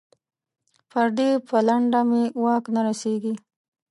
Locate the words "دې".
1.17-1.29